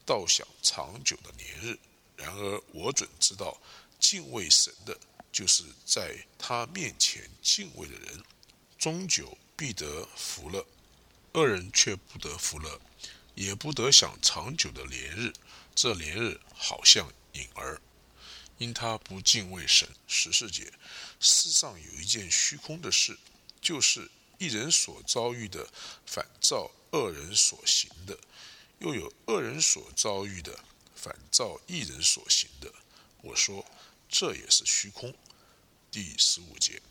[0.05, 1.79] 倒想长久的年日。
[2.17, 3.59] 然而我准知道，
[3.99, 4.95] 敬畏神的，
[5.31, 8.23] 就是在他面前敬畏的人，
[8.77, 10.63] 终究必得福了。
[11.33, 12.79] 恶人却不得福乐，
[13.35, 15.33] 也不得享长久的连日。
[15.75, 17.79] 这连日好像影儿，
[18.57, 19.87] 因他不敬畏神。
[20.07, 20.73] 十四节，
[21.19, 23.17] 世上有一件虚空的事，
[23.61, 25.69] 就是一人所遭遇的，
[26.05, 28.15] 反照恶人所行的；
[28.79, 30.59] 又有恶人所遭遇的，
[30.95, 32.73] 反照一人所行的。
[33.21, 33.65] 我说，
[34.09, 35.13] 这也是虚空。
[35.91, 36.81] 第十五节。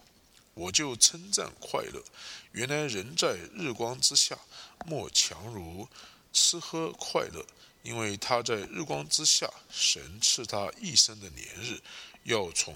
[0.59, 2.03] 我就称赞快乐。
[2.51, 4.37] 原来人在日光之下，
[4.87, 5.89] 莫强如
[6.33, 7.47] 吃喝快乐，
[7.85, 11.81] 因为他在日光之下，神赐他一生的年日，
[12.25, 12.75] 要从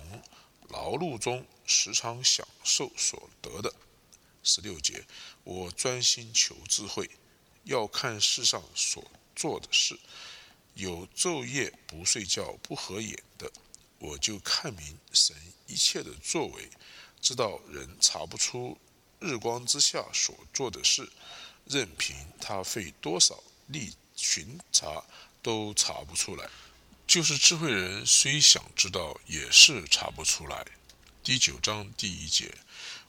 [0.69, 3.75] 劳碌中时常享受所得的。
[4.45, 5.05] 十六节，
[5.43, 7.11] 我专心求智慧，
[7.65, 9.99] 要看世上所做的事，
[10.75, 13.51] 有昼夜不睡觉、不合眼的，
[13.99, 16.71] 我就看明神一切的作为。
[17.23, 18.77] 知道人查不出
[19.21, 21.09] 日光之下所做的事，
[21.67, 25.05] 任凭他费多少力巡查，
[25.41, 26.51] 都查不出来。
[27.07, 30.67] 就是智慧人虽想知道，也是查不出来。
[31.23, 32.53] 第九章第一节，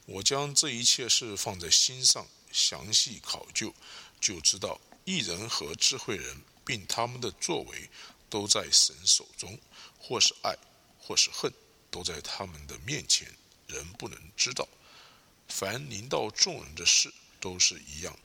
[0.05, 3.73] 我将这一切事放在心上，详细考究，
[4.21, 7.89] 就知道一人和智慧人，并他们的作为，
[8.29, 9.57] 都在神手中，
[9.97, 10.55] 或是爱，
[10.99, 11.51] 或是恨，
[11.89, 13.27] 都在他们的面前，
[13.73, 14.67] 人不能知道。
[15.49, 18.17] 凡临到众人的事，都是一样。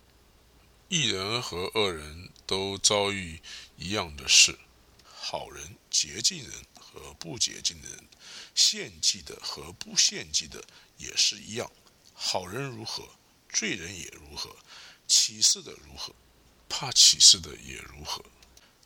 [0.89, 3.43] 一人和恶人都遭遇
[3.77, 4.59] 一样的事，
[5.05, 8.09] 好人、洁净人和不洁净的人，
[8.55, 10.65] 献祭的和不献祭的
[10.97, 11.71] 也是一样。
[12.15, 13.07] 好人如何，
[13.51, 14.51] 罪人也如何；
[15.07, 16.15] 启示的如何，
[16.69, 18.25] 怕启示的也如何。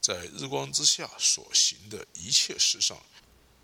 [0.01, 3.01] 在日光之下所行的一切事上，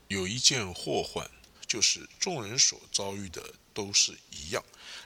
[0.07, 1.29] 有一件祸患，
[1.69, 4.65] 就是众人所遭遇的都是一样，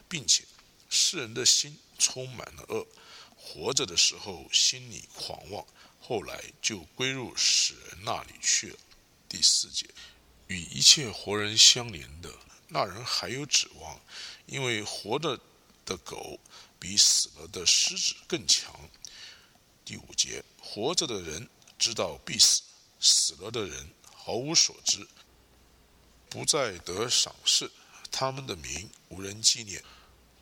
[0.09, 0.45] 并且
[0.89, 2.87] 世人的心充满了恶。
[3.37, 5.67] 活着的时候心里狂妄，
[6.01, 8.79] 后来就归入死人那里去了。
[9.29, 9.87] 第四节，
[10.47, 12.33] 与一切活人相连的
[12.69, 14.01] 那人还有指望，
[14.47, 15.39] 因为活着
[15.85, 16.39] 的狗
[16.79, 18.73] 比死了的狮子更强。
[19.85, 22.63] 第五节，活着的人知道必死，
[23.01, 25.05] 死了的人毫无所知，
[26.33, 27.71] 不再得赏识，
[28.11, 29.85] 他们的名无人纪念，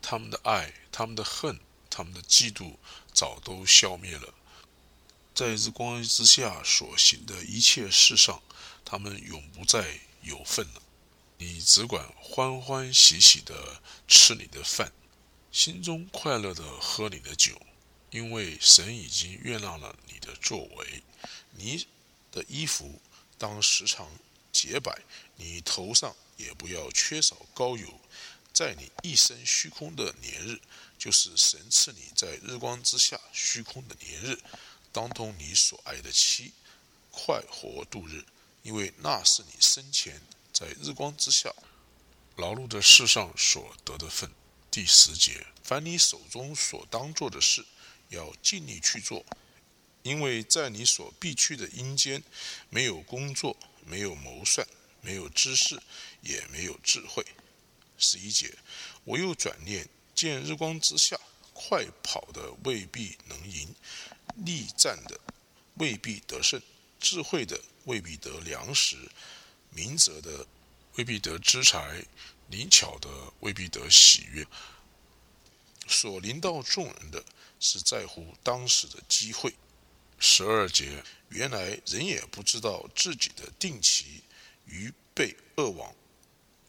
[0.01, 1.59] 他们的爱，他们的恨。
[1.93, 2.77] 他们的嫉妒
[3.13, 4.33] 早都消灭了，
[5.35, 8.41] 在日光之下所行的一切事上，
[8.85, 10.81] 他们永不再有份了。
[11.37, 14.93] 你只管欢欢喜喜地吃你的饭，
[15.51, 17.61] 心中快乐地喝你的酒，
[18.09, 21.03] 因为神已经悦纳了你的作为。
[21.51, 21.85] 你
[22.31, 23.01] 的衣服
[23.37, 24.07] 当时常
[24.51, 25.01] 洁白，
[25.35, 27.99] 你头上也不要缺少膏油，
[28.53, 30.59] 在你一生虚空的年日。
[30.97, 34.37] 就是神赐你在日光之下虚空的年日，
[34.91, 36.51] 当同你所爱的妻
[37.09, 38.23] 快活度日，
[38.61, 40.21] 因为那是你生前
[40.53, 41.51] 在日光之下
[42.35, 44.31] 劳碌的世上所得的份。
[44.69, 47.65] 第十节，凡你手中所当做的事，
[48.09, 49.25] 要尽力去做，
[50.03, 52.23] 因为在你所必去的阴间，
[52.69, 54.67] 没有工作，没有谋算，
[55.01, 55.81] 没有知识，
[56.21, 57.25] 也没有智慧。
[57.97, 58.53] 十一节，
[59.03, 59.87] 我又转念。
[60.13, 61.19] 见日光之下，
[61.51, 63.73] 快跑的未必能赢，
[64.35, 65.19] 力战的
[65.75, 66.61] 未必得胜，
[66.99, 69.09] 智慧的未必得粮食，
[69.71, 70.45] 明哲的
[70.95, 72.05] 未必得资财，
[72.49, 74.45] 灵巧的未必得喜悦。
[75.87, 77.23] 所临到众人的
[77.59, 79.55] 是在乎当时的机会。
[80.23, 84.21] 十二节，原来人也不知道自己的定期，
[84.65, 85.95] 鱼被恶网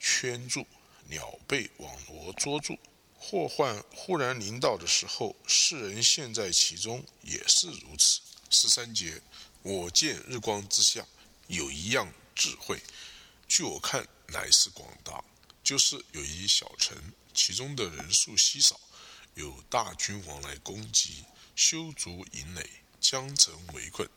[0.00, 0.66] 圈住，
[1.08, 2.78] 鸟被网罗捉住。
[3.14, 8.22] 祸患忽然临到的时候，世人陷在其中也是如此。
[8.48, 9.20] 十三节，
[9.60, 11.06] 我见日光之下
[11.48, 12.80] 有一样智慧，
[13.46, 15.22] 据我看乃是广大，
[15.62, 16.96] 就是有一小城，
[17.34, 18.80] 其中的人数稀少，
[19.34, 24.08] 有大君王来攻击，修筑营垒，江城围困。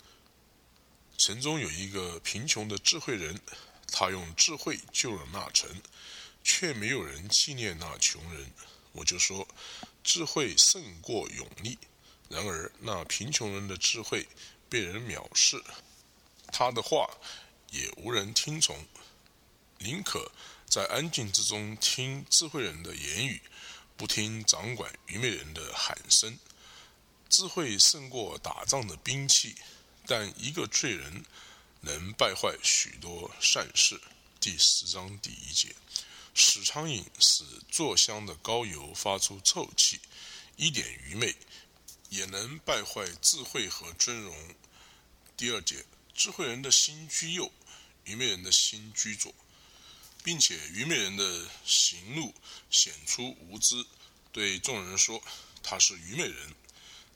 [1.17, 3.41] 城中有一个贫穷的智慧人，
[3.91, 5.69] 他用智慧救了那城，
[6.43, 8.51] 却没有人纪念那穷人。
[8.91, 9.45] 我就说，
[10.03, 11.77] 智慧胜过勇力。
[12.29, 14.27] 然而，那贫穷人的智慧
[14.69, 15.61] 被人藐视，
[16.51, 17.09] 他的话
[17.71, 18.85] 也无人听从。
[19.79, 20.31] 宁可
[20.67, 23.41] 在安静之中听智慧人的言语，
[23.97, 26.37] 不听掌管愚昧人的喊声。
[27.29, 29.55] 智慧胜过打仗的兵器，
[30.05, 31.25] 但一个罪人
[31.81, 33.99] 能败坏许多善事。
[34.39, 35.75] 第十章第一节。
[36.37, 40.01] 使苍蝇使坐香的膏油发出臭气，
[40.57, 41.33] 一点愚昧
[42.09, 44.35] 也能败坏智慧和尊荣。
[45.37, 47.49] 第二节，智慧人的心居右，
[48.03, 49.33] 愚昧人的心居左，
[50.25, 52.33] 并且愚昧人的行路
[52.69, 53.85] 显出无知，
[54.33, 55.23] 对众人说
[55.63, 56.53] 他是愚昧人。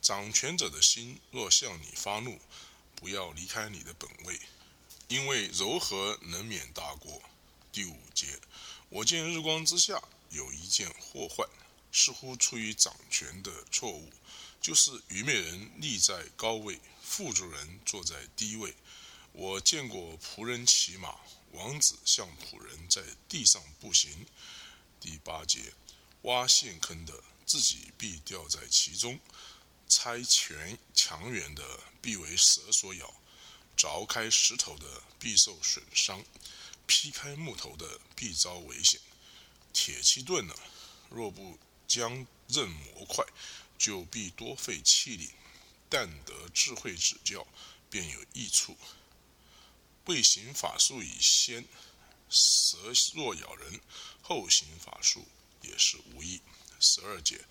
[0.01, 2.39] 掌权者的心若向你发怒，
[2.95, 4.39] 不要离开你的本位，
[5.07, 7.21] 因为柔和能免大过。
[7.71, 8.39] 第五节。
[8.89, 11.47] 我见日光之下有一件祸患，
[11.91, 14.11] 似乎出于掌权的错误，
[14.59, 18.75] 就是愚昧人立在高位，富足人坐在低位。
[19.31, 21.19] 我见过仆人骑马，
[21.51, 24.25] 王子向仆人在地上步行。
[24.99, 25.73] 第八节，
[26.23, 29.19] 挖陷坑的自己必掉在其中，
[29.89, 33.13] 拆全墙垣的必为蛇所咬，
[33.75, 36.23] 凿开石头的必受损伤。
[36.85, 39.01] 劈开木头的必遭危险，
[39.73, 40.55] 铁器钝了，
[41.09, 43.25] 若不将刃磨快，
[43.77, 45.31] 就必多费气力。
[45.89, 47.45] 但得智慧指教，
[47.89, 48.77] 便有益处。
[50.05, 51.65] 未行法术以先，
[52.29, 52.77] 蛇
[53.13, 53.79] 若咬人，
[54.21, 55.27] 后行法术
[55.61, 56.41] 也是无益。
[56.79, 57.43] 十二节，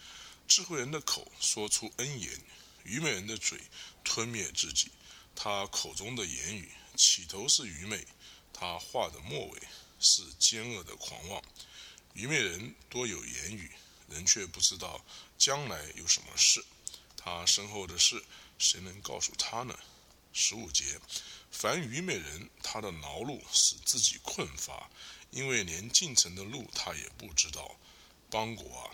[0.49, 2.40] 智慧人的口说出恩言，
[2.82, 3.61] 愚昧人的嘴
[4.03, 4.90] 吞灭自己。
[5.36, 8.05] 他口中的言语起头是愚昧。
[8.53, 9.62] 他话的末尾
[10.01, 11.40] 是奸恶的狂妄。
[12.14, 13.70] 愚昧人多有言语，
[14.09, 15.05] 人却不知道
[15.36, 16.64] 将来有什么事。
[17.14, 18.24] 他身后的事，
[18.59, 19.78] 谁能告诉他呢？
[20.32, 20.99] 十五节，
[21.53, 24.90] 凡愚昧人，他的劳碌使自己困乏，
[25.30, 27.78] 因为连进城的路他也不知道。
[28.30, 28.90] 邦国啊，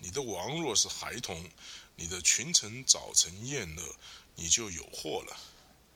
[0.00, 1.50] 你的王若是孩童，
[1.96, 3.96] 你的群臣早晨宴乐，
[4.34, 5.36] 你就有祸了。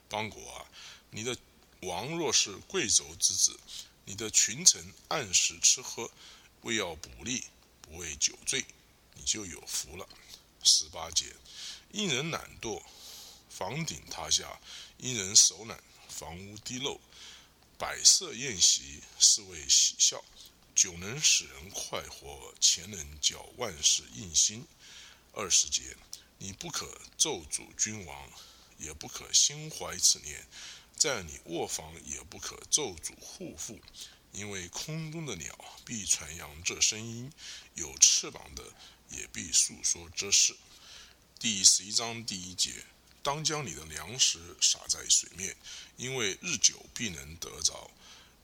[0.08, 0.66] 邦国啊，
[1.10, 1.36] 你的
[1.82, 3.58] 王若是贵族之子，
[4.04, 6.10] 你的群臣按时吃喝，
[6.62, 7.44] 为要补力，
[7.82, 8.64] 不为酒醉，
[9.14, 10.08] 你就有福了。
[10.62, 11.26] 十八节，
[11.92, 12.82] 因人懒惰，
[13.48, 14.60] 房顶塌下；
[14.98, 17.00] 因人手懒，房屋滴漏。
[17.78, 20.22] 摆设宴席，是为喜笑；
[20.80, 24.66] 酒能使人快活，钱能叫万事应心。
[25.34, 25.94] 二十节，
[26.38, 28.32] 你不可咒诅君王，
[28.78, 30.46] 也不可心怀此念，
[30.96, 33.78] 在你卧房也不可咒诅护妇，
[34.32, 35.54] 因为空中的鸟
[35.84, 37.30] 必传扬这声音，
[37.74, 38.64] 有翅膀的。
[39.10, 40.56] 也必诉说这事。
[41.38, 42.86] 第十一章第一节：
[43.22, 45.54] 当将你的粮食撒在水面，
[45.98, 47.90] 因为日久必能得着。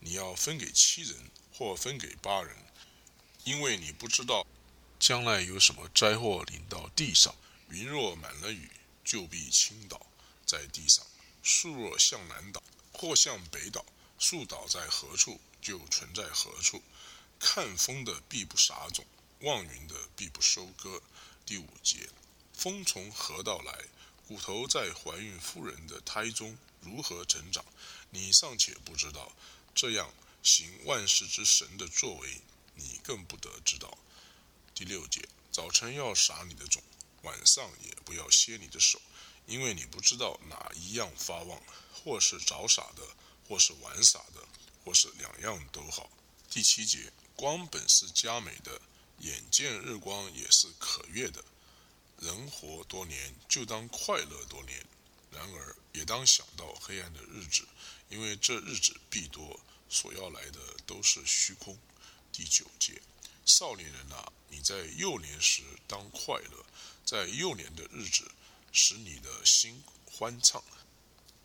[0.01, 2.55] 你要分给七人，或分给八人，
[3.43, 4.45] 因为你不知道
[4.99, 7.33] 将来有什么灾祸临到地上。
[7.69, 8.69] 云若满了雨，
[9.03, 10.05] 就必倾倒
[10.45, 11.03] 在地上；
[11.41, 12.61] 树若向南倒，
[12.93, 13.83] 或向北倒，
[14.19, 16.81] 树倒在何处，就存在何处。
[17.39, 19.03] 看风的必不撒种。
[19.41, 21.01] 望云的必不收割。
[21.45, 22.09] 第五节，
[22.53, 23.85] 风从何道来？
[24.27, 27.63] 骨头在怀孕妇人的胎中如何成长？
[28.11, 29.31] 你尚且不知道，
[29.75, 30.11] 这样
[30.47, 32.41] 行万事之神的作为，
[32.73, 33.97] 你更不得知道。
[34.73, 36.81] 第六节，早晨要撒你的种，
[37.23, 39.01] 晚上也不要歇你的手，
[39.45, 43.03] 因为你不知道哪一样发旺，或是早撒的，
[43.45, 44.41] 或是晚撒的，
[44.85, 46.09] 或是两样都好。
[46.49, 48.81] 第七节，光本是佳美的。
[49.19, 51.43] 眼见日光也是可悦的，
[52.19, 54.85] 人活多年就当快乐多年，
[55.31, 57.67] 然而也当想到黑暗的日子，
[58.09, 61.77] 因为这日子必多，所要来的都是虚空。
[62.31, 63.01] 第九节，
[63.45, 66.65] 少年人啊，你在幼年时当快乐，
[67.05, 68.29] 在幼年的日子
[68.71, 70.63] 使你的心欢畅，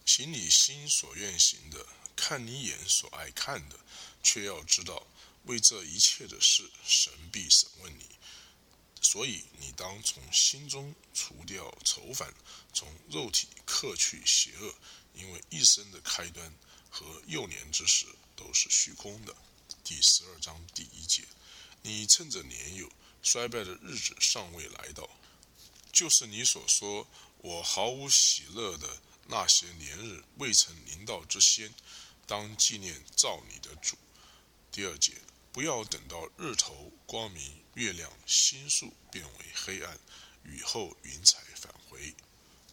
[0.04, 3.78] 行你心所愿行的，看你眼所爱看的，
[4.22, 5.06] 却要知道。
[5.46, 8.06] 为这一切的事，神必审问你，
[9.00, 12.32] 所以你当从心中除掉愁烦，
[12.72, 14.72] 从肉体克去邪恶，
[15.14, 16.54] 因为一生的开端
[16.88, 18.06] 和幼年之时
[18.42, 19.34] 都是虚空的。
[19.84, 21.22] 第十二章第一节，
[21.82, 22.90] 你趁着年幼
[23.22, 25.08] 衰败的日子尚未来到，
[25.92, 27.06] 就是你所说
[27.38, 31.72] 我毫无喜乐的那些年日未曾临到之先，
[32.26, 33.96] 当纪念造你的主。
[34.70, 35.12] 第二节。
[35.54, 40.00] 不要等到日头光明，月亮星宿变为黑暗，
[40.44, 42.14] 雨后云彩返回。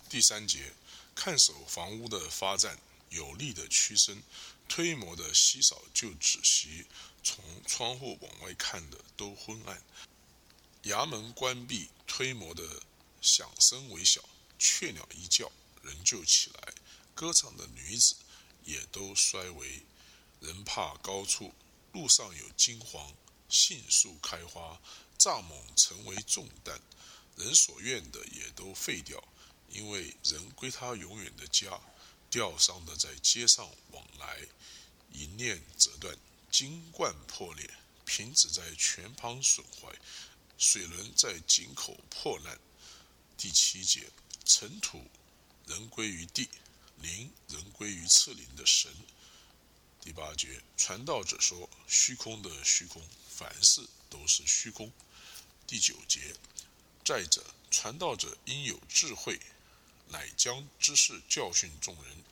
[0.09, 0.72] 第三节，
[1.13, 4.24] 看守房屋的发战，有力的屈伸，
[4.70, 6.86] 推磨的稀少就止息，
[7.24, 9.84] 从窗户往外看的都昏暗。
[10.84, 12.63] 衙门关闭，推磨的
[13.20, 14.22] 响声微小，
[14.57, 15.51] 雀鸟一叫，
[15.82, 16.74] 人就起来。
[17.13, 18.15] 歌唱的女子
[18.63, 19.82] 也都衰微，
[20.39, 21.53] 人怕高处。
[21.91, 23.13] 路上有金黄，
[23.49, 24.80] 杏树开花，
[25.17, 26.80] 蚱蜢成为重担，
[27.36, 29.22] 人所愿的也都废掉，
[29.70, 31.82] 因为人归他永远的家。
[32.32, 34.47] 吊丧的在街上往来，
[35.14, 36.18] 银链折断，
[36.51, 37.70] 金冠破裂，
[38.05, 39.93] 瓶子在泉旁损坏，
[40.57, 42.60] 水轮在井口破烂。
[43.38, 44.10] 第七节，
[44.45, 45.10] 尘土
[45.66, 46.49] 人归于地，
[47.01, 48.91] 灵人归于赐灵的神。
[50.01, 54.91] 第八节，传道者说：“虚空的虚空，凡事都是虚空。”
[55.68, 56.34] 第九节，
[57.05, 59.39] 再者，传道者应有智慧，
[60.07, 62.24] 乃将知识教训众人，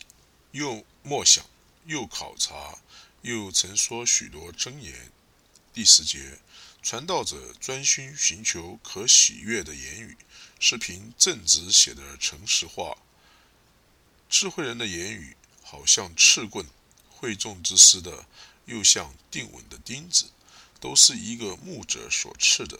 [0.52, 1.46] 又莫想，
[1.88, 2.78] 又考察，
[3.22, 5.10] 又曾说许多真言。
[5.74, 6.40] 第十节，
[6.84, 10.18] 传道者专心寻求可喜悦的言语，
[10.60, 12.98] 是凭正直写的诚实话。
[14.30, 16.66] 智慧人的言语，好像刺棍。
[17.10, 18.28] 会众之师的，
[18.66, 20.26] 又像定稳的钉子，
[20.80, 22.80] 都是一个牧者所赐的。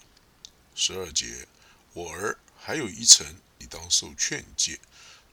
[0.76, 1.48] 十二节，
[1.94, 4.80] 我儿还有一层，你当受劝诫。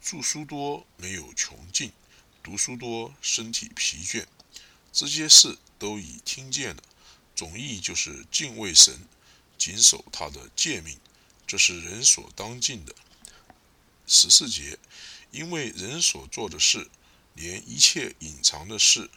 [0.00, 1.92] 著书多没有穷尽，
[2.44, 4.26] 读书多身体疲倦。
[4.92, 6.82] 这些事都已听见了。
[7.34, 9.08] 总意就是敬畏神，
[9.58, 11.00] 谨守他的诫命，
[11.46, 12.94] 这是人所当尽的。
[14.06, 14.78] 十四节，
[15.32, 16.88] 因为人所做的事。
[17.36, 19.10] 连一切隐藏的事，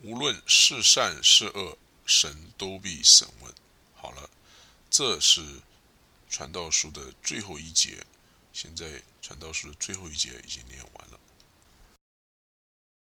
[0.00, 1.76] 无论是善是恶，
[2.06, 3.54] 神都必审问。
[3.94, 4.30] 好了，
[4.88, 5.60] 这是
[6.30, 8.02] 传道书的最后一节。
[8.54, 11.20] 现在传道书的最后一节已经念完了。